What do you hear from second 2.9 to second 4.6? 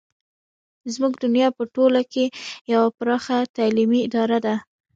پراخه تعلیمي اداره ده.